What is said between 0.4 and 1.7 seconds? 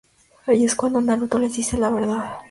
Ahí es cuando Naruto les